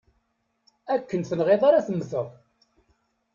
[0.93, 2.27] Akken tenɣiḍ ara temmteḍ!